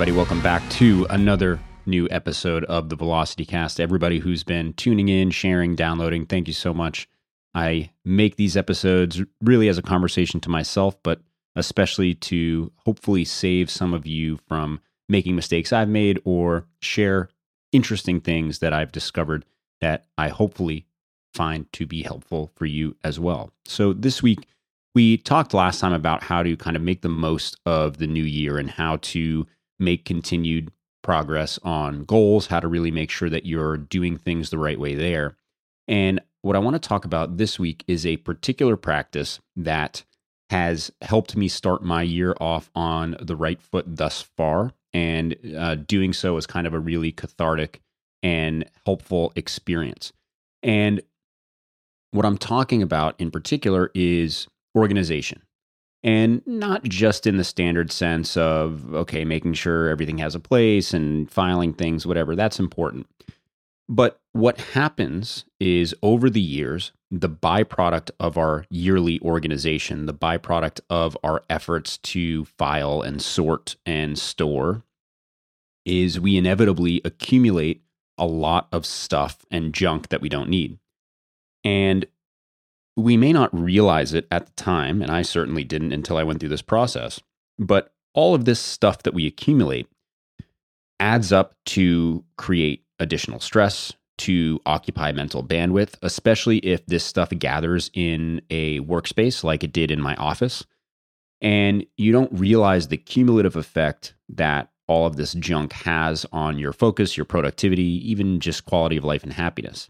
[0.00, 3.78] Everybody, welcome back to another new episode of the Velocity Cast.
[3.78, 7.06] Everybody who's been tuning in, sharing, downloading, thank you so much.
[7.54, 11.20] I make these episodes really as a conversation to myself, but
[11.54, 14.80] especially to hopefully save some of you from
[15.10, 17.28] making mistakes I've made or share
[17.70, 19.44] interesting things that I've discovered
[19.82, 20.86] that I hopefully
[21.34, 23.52] find to be helpful for you as well.
[23.66, 24.46] So this week,
[24.94, 28.24] we talked last time about how to kind of make the most of the new
[28.24, 29.46] year and how to
[29.80, 30.70] make continued
[31.02, 34.94] progress on goals, how to really make sure that you're doing things the right way
[34.94, 35.36] there.
[35.88, 40.04] And what I want to talk about this week is a particular practice that
[40.50, 44.72] has helped me start my year off on the right foot thus far.
[44.92, 47.80] And uh, doing so is kind of a really cathartic
[48.22, 50.12] and helpful experience.
[50.62, 51.00] And
[52.10, 55.42] what I'm talking about in particular is organization
[56.02, 60.94] and not just in the standard sense of okay making sure everything has a place
[60.94, 63.06] and filing things whatever that's important.
[63.88, 70.80] But what happens is over the years the byproduct of our yearly organization the byproduct
[70.88, 74.84] of our efforts to file and sort and store
[75.84, 77.82] is we inevitably accumulate
[78.18, 80.78] a lot of stuff and junk that we don't need.
[81.64, 82.06] And
[83.00, 86.40] we may not realize it at the time, and I certainly didn't until I went
[86.40, 87.20] through this process,
[87.58, 89.88] but all of this stuff that we accumulate
[90.98, 97.90] adds up to create additional stress, to occupy mental bandwidth, especially if this stuff gathers
[97.94, 100.66] in a workspace like it did in my office.
[101.40, 106.74] And you don't realize the cumulative effect that all of this junk has on your
[106.74, 109.88] focus, your productivity, even just quality of life and happiness.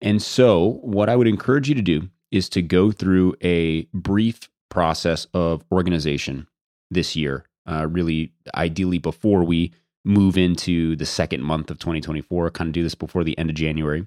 [0.00, 4.50] And so, what I would encourage you to do is to go through a brief
[4.68, 6.46] process of organization
[6.90, 9.72] this year, uh, really ideally before we
[10.04, 13.56] move into the second month of 2024, kind of do this before the end of
[13.56, 14.06] January.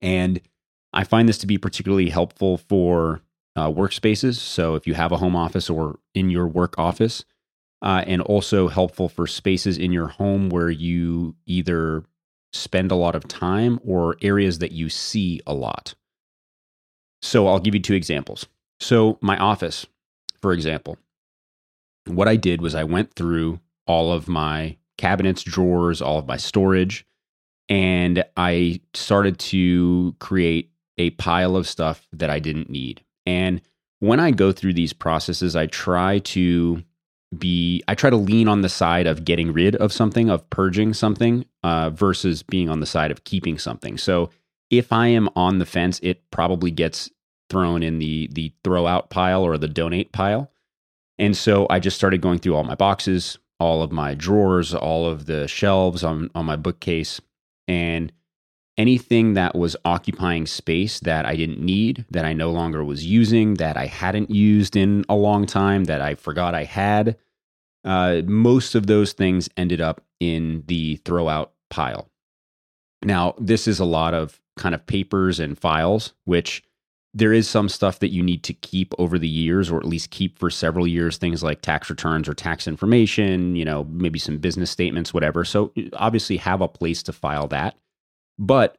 [0.00, 0.40] And
[0.92, 3.20] I find this to be particularly helpful for
[3.56, 4.36] uh, workspaces.
[4.36, 7.24] So if you have a home office or in your work office,
[7.82, 12.04] uh, and also helpful for spaces in your home where you either
[12.52, 15.94] spend a lot of time or areas that you see a lot.
[17.22, 18.46] So I'll give you two examples.
[18.80, 19.86] So, my office,
[20.40, 20.98] for example,
[22.06, 26.36] what I did was I went through all of my cabinets, drawers, all of my
[26.36, 27.06] storage,
[27.68, 33.02] and I started to create a pile of stuff that I didn't need.
[33.26, 33.60] And
[34.00, 36.82] when I go through these processes, I try to
[37.36, 40.94] be I try to lean on the side of getting rid of something, of purging
[40.94, 43.98] something, uh, versus being on the side of keeping something.
[43.98, 44.30] So
[44.70, 47.10] if I am on the fence, it probably gets
[47.48, 50.50] thrown in the the throw out pile or the donate pile.
[51.18, 55.06] And so I just started going through all my boxes, all of my drawers, all
[55.08, 57.20] of the shelves on on my bookcase,
[57.66, 58.12] and
[58.76, 63.54] anything that was occupying space that I didn't need, that I no longer was using,
[63.54, 67.16] that I hadn't used in a long time, that I forgot I had.
[67.84, 72.08] Uh, most of those things ended up in the throw out pile.
[73.02, 76.62] Now, this is a lot of kind of papers and files, which
[77.14, 80.10] there is some stuff that you need to keep over the years or at least
[80.10, 84.38] keep for several years things like tax returns or tax information you know maybe some
[84.38, 85.44] business statements whatever.
[85.44, 87.76] So obviously have a place to file that
[88.38, 88.78] but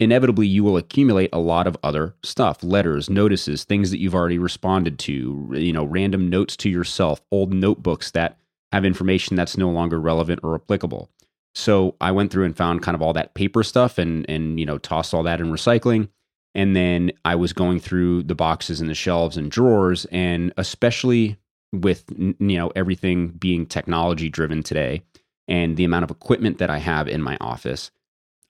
[0.00, 4.38] inevitably you will accumulate a lot of other stuff letters notices things that you've already
[4.38, 8.38] responded to you know random notes to yourself old notebooks that
[8.72, 11.10] have information that's no longer relevant or applicable
[11.58, 14.66] so i went through and found kind of all that paper stuff and and you
[14.66, 16.08] know tossed all that in recycling
[16.54, 21.36] and then I was going through the boxes and the shelves and drawers, and especially
[21.72, 25.02] with you know everything being technology driven today,
[25.46, 27.90] and the amount of equipment that I have in my office,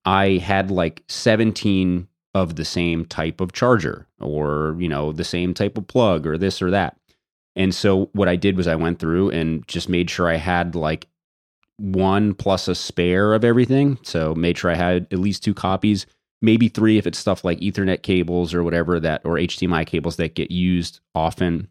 [0.05, 5.53] I had like 17 of the same type of charger, or you know the same
[5.53, 6.97] type of plug, or this or that.
[7.57, 10.77] And so what I did was I went through and just made sure I had
[10.77, 11.09] like
[11.79, 13.99] one plus a spare of everything.
[14.03, 16.07] So made sure I had at least two copies
[16.41, 20.35] maybe three if it's stuff like Ethernet cables or whatever that, or HDMI cables that
[20.35, 21.69] get used often.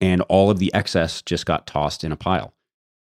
[0.00, 2.54] And all of the excess just got tossed in a pile.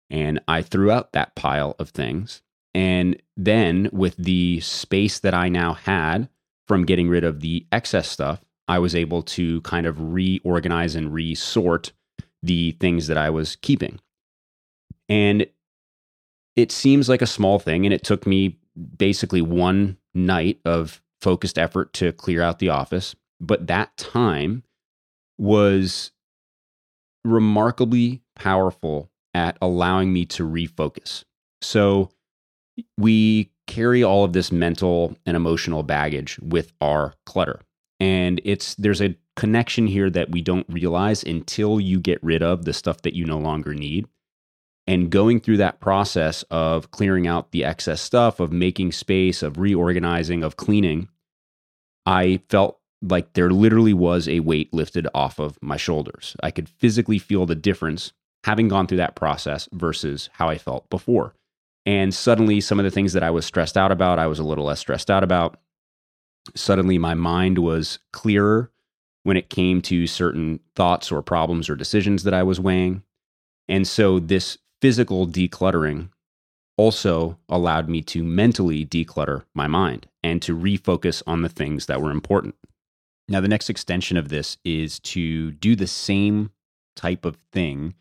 [0.09, 2.41] And I threw out that pile of things.
[2.75, 6.29] And then with the space that I now had
[6.67, 11.13] from getting rid of the excess stuff, I was able to kind of reorganize and
[11.13, 11.91] resort
[12.41, 13.99] the things that I was keeping.
[15.09, 15.47] And
[16.55, 17.85] it seems like a small thing.
[17.85, 18.59] And it took me
[18.97, 23.15] basically one night of focused effort to clear out the office.
[23.39, 24.63] But that time
[25.37, 26.11] was
[27.23, 31.23] remarkably powerful at allowing me to refocus.
[31.61, 32.09] So
[32.97, 37.61] we carry all of this mental and emotional baggage with our clutter.
[37.99, 42.65] And it's there's a connection here that we don't realize until you get rid of
[42.65, 44.07] the stuff that you no longer need.
[44.85, 49.57] And going through that process of clearing out the excess stuff, of making space, of
[49.57, 51.07] reorganizing, of cleaning,
[52.05, 56.35] I felt like there literally was a weight lifted off of my shoulders.
[56.41, 58.13] I could physically feel the difference
[58.43, 61.33] having gone through that process versus how I felt before.
[61.85, 64.43] And suddenly, some of the things that I was stressed out about, I was a
[64.43, 65.59] little less stressed out about.
[66.55, 68.71] Suddenly, my mind was clearer
[69.23, 73.03] when it came to certain thoughts or problems or decisions that I was weighing.
[73.67, 76.09] And so, this physical decluttering
[76.75, 82.01] also allowed me to mentally declutter my mind and to refocus on the things that
[82.01, 82.53] were important.
[83.29, 86.51] Now, the next extension of this is to do the same
[86.97, 87.93] type of thing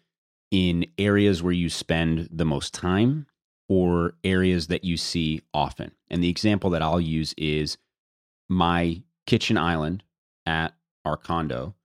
[0.51, 3.27] in areas where you spend the most time
[3.69, 5.93] or areas that you see often.
[6.11, 7.79] And the example that I'll use is
[8.49, 10.03] my kitchen island
[10.47, 10.75] at
[11.05, 11.77] our condo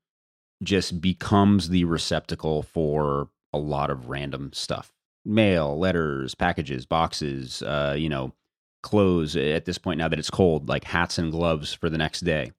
[0.64, 4.92] just becomes the receptacle for a lot of random stuff
[5.26, 8.34] mail, letters, packages, boxes, uh, you know,
[8.82, 12.22] clothes at this point now that it's cold, like hats and gloves for the next
[12.22, 12.52] day.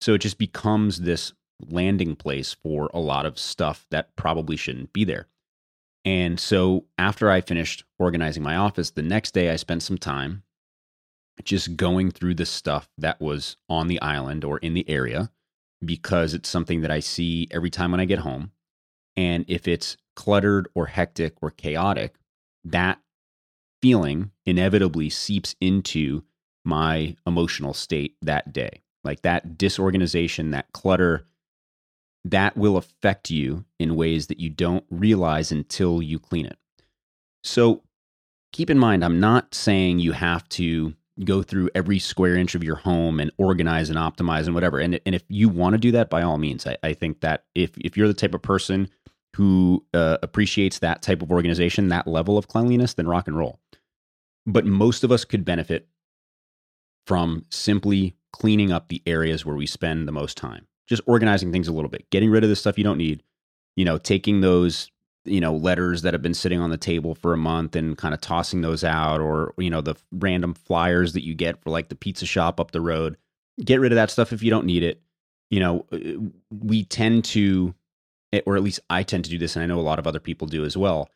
[0.00, 1.32] So it just becomes this
[1.68, 5.28] landing place for a lot of stuff that probably shouldn't be there.
[6.04, 10.42] And so after I finished organizing my office, the next day I spent some time
[11.44, 15.30] just going through the stuff that was on the island or in the area
[15.84, 18.52] because it's something that I see every time when I get home.
[19.16, 22.14] And if it's cluttered or hectic or chaotic,
[22.64, 23.00] that
[23.80, 26.22] feeling inevitably seeps into
[26.64, 28.82] my emotional state that day.
[29.02, 31.24] Like that disorganization, that clutter,
[32.24, 36.58] that will affect you in ways that you don't realize until you clean it.
[37.42, 37.82] So
[38.52, 42.64] keep in mind, I'm not saying you have to go through every square inch of
[42.64, 44.78] your home and organize and optimize and whatever.
[44.78, 47.44] And, and if you want to do that, by all means, I, I think that
[47.54, 48.88] if, if you're the type of person
[49.40, 53.58] who uh, appreciates that type of organization, that level of cleanliness, than rock and roll.
[54.46, 55.88] But most of us could benefit
[57.06, 61.68] from simply cleaning up the areas where we spend the most time, just organizing things
[61.68, 63.22] a little bit, getting rid of the stuff you don't need,
[63.76, 64.90] you know, taking those,
[65.24, 68.12] you know, letters that have been sitting on the table for a month and kind
[68.12, 71.88] of tossing those out, or, you know, the random flyers that you get for like
[71.88, 73.16] the pizza shop up the road.
[73.64, 75.00] Get rid of that stuff if you don't need it.
[75.48, 75.98] You know, uh,
[76.50, 77.74] we tend to
[78.46, 80.20] or at least I tend to do this, and I know a lot of other
[80.20, 81.08] people do as well.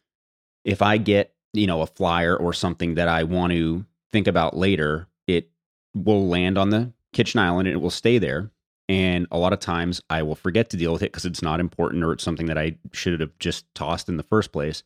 [0.65, 4.57] If I get, you know, a flyer or something that I want to think about
[4.57, 5.51] later, it
[5.95, 8.51] will land on the kitchen island and it will stay there.
[8.89, 11.61] And a lot of times I will forget to deal with it because it's not
[11.61, 14.83] important or it's something that I should have just tossed in the first place.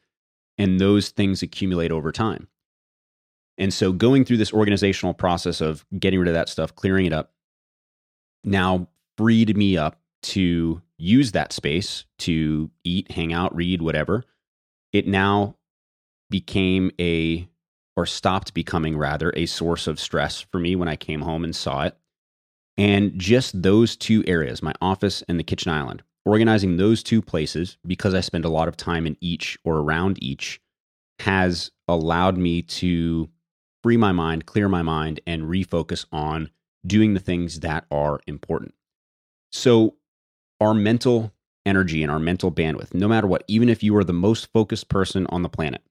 [0.57, 2.49] And those things accumulate over time.
[3.57, 7.13] And so going through this organizational process of getting rid of that stuff, clearing it
[7.13, 7.33] up,
[8.45, 14.25] now freed me up to use that space to eat, hang out, read, whatever,
[14.93, 15.57] it now
[16.31, 17.49] became a,
[17.97, 21.55] or stopped becoming rather, a source of stress for me when I came home and
[21.55, 21.97] saw it.
[22.77, 27.79] And just those two areas, my office and the kitchen island, organizing those two places
[27.87, 30.61] because I spend a lot of time in each or around each
[31.21, 33.29] has allowed me to
[33.83, 36.51] free my mind, clear my mind, and refocus on
[36.87, 38.75] doing the things that are important.
[39.51, 39.97] So,
[40.61, 41.33] our mental
[41.67, 44.89] energy and our mental bandwidth, no matter what, even if you are the most focused
[44.89, 45.83] person on the planet,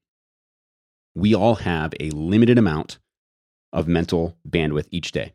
[1.14, 2.98] we all have a limited amount
[3.72, 5.32] of mental bandwidth each day.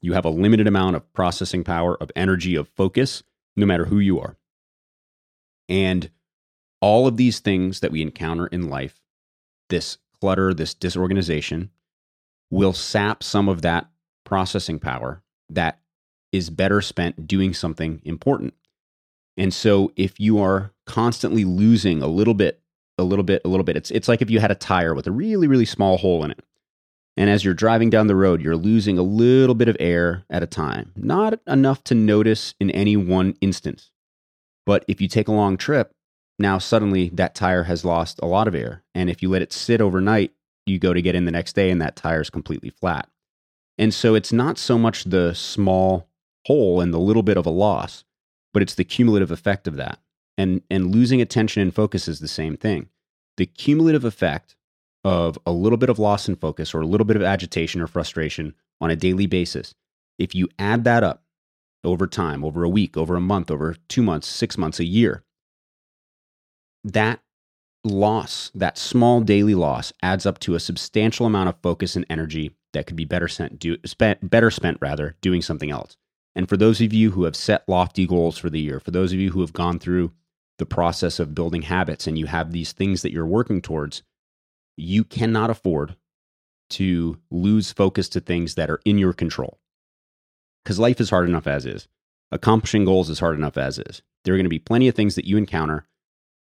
[0.00, 3.22] You have a limited amount of processing power, of energy, of focus,
[3.56, 4.36] no matter who you are.
[5.68, 6.10] And
[6.80, 9.00] all of these things that we encounter in life,
[9.68, 11.70] this clutter, this disorganization,
[12.50, 13.88] will sap some of that
[14.24, 15.80] processing power that
[16.32, 18.54] is better spent doing something important.
[19.36, 22.60] And so if you are constantly losing a little bit,
[22.98, 25.06] a little bit, a little bit, it's it's like if you had a tire with
[25.06, 26.40] a really really small hole in it.
[27.16, 30.42] And as you're driving down the road, you're losing a little bit of air at
[30.42, 30.92] a time.
[30.96, 33.90] Not enough to notice in any one instance.
[34.64, 35.92] But if you take a long trip,
[36.38, 38.82] now suddenly that tire has lost a lot of air.
[38.94, 40.32] And if you let it sit overnight,
[40.64, 43.08] you go to get in the next day and that tire is completely flat.
[43.78, 46.08] And so it's not so much the small
[46.46, 48.04] hole and the little bit of a loss,
[48.52, 49.98] but it's the cumulative effect of that.
[50.38, 52.88] And, and losing attention and focus is the same thing.
[53.36, 54.56] The cumulative effect
[55.04, 57.86] of a little bit of loss in focus or a little bit of agitation or
[57.86, 59.74] frustration on a daily basis,
[60.18, 61.24] if you add that up
[61.84, 65.24] over time, over a week, over a month, over two months, six months, a year,
[66.84, 67.20] that
[67.84, 72.52] loss, that small daily loss, adds up to a substantial amount of focus and energy
[72.72, 75.96] that could be better spent, do, spent better spent rather doing something else.
[76.34, 79.12] And for those of you who have set lofty goals for the year, for those
[79.12, 80.12] of you who have gone through
[80.58, 84.02] the process of building habits and you have these things that you're working towards,
[84.76, 85.96] you cannot afford
[86.70, 89.58] to lose focus to things that are in your control.
[90.64, 91.88] Because life is hard enough as is.
[92.30, 94.00] Accomplishing goals is hard enough as is.
[94.24, 95.86] There are going to be plenty of things that you encounter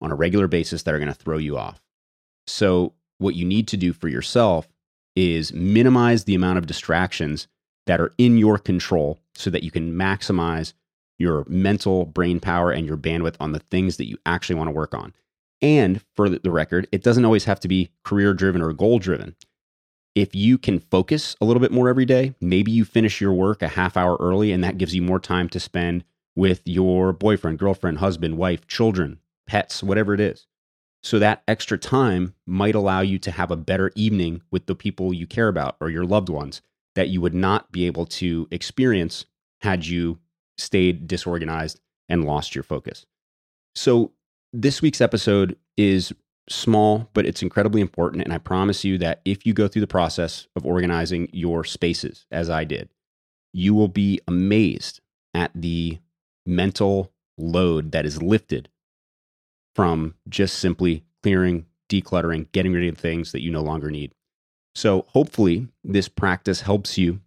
[0.00, 1.82] on a regular basis that are going to throw you off.
[2.46, 4.68] So, what you need to do for yourself
[5.14, 7.48] is minimize the amount of distractions
[7.86, 10.72] that are in your control so that you can maximize
[11.18, 14.72] your mental brain power and your bandwidth on the things that you actually want to
[14.72, 15.14] work on.
[15.60, 19.36] And for the record, it doesn't always have to be career driven or goal driven.
[20.14, 23.62] If you can focus a little bit more every day, maybe you finish your work
[23.62, 27.58] a half hour early and that gives you more time to spend with your boyfriend,
[27.58, 30.46] girlfriend, husband, wife, children, pets, whatever it is.
[31.02, 35.12] So that extra time might allow you to have a better evening with the people
[35.12, 36.62] you care about or your loved ones
[36.94, 39.24] that you would not be able to experience
[39.60, 40.18] had you
[40.58, 43.06] stayed disorganized and lost your focus.
[43.74, 44.12] So,
[44.52, 46.12] this week's episode is
[46.48, 48.22] small, but it's incredibly important.
[48.22, 52.26] And I promise you that if you go through the process of organizing your spaces,
[52.30, 52.90] as I did,
[53.52, 55.00] you will be amazed
[55.34, 55.98] at the
[56.44, 58.68] mental load that is lifted
[59.74, 64.12] from just simply clearing, decluttering, getting rid of things that you no longer need.
[64.74, 67.20] So, hopefully, this practice helps you.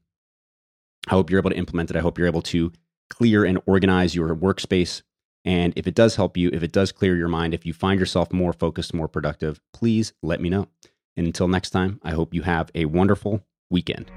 [1.08, 1.96] I hope you're able to implement it.
[1.96, 2.72] I hope you're able to
[3.10, 5.04] clear and organize your workspace.
[5.44, 8.00] And if it does help you, if it does clear your mind, if you find
[8.00, 10.68] yourself more focused, more productive, please let me know.
[11.16, 14.12] And until next time, I hope you have a wonderful weekend.